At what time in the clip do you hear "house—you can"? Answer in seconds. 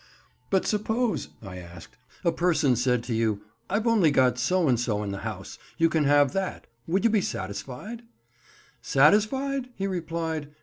5.19-6.05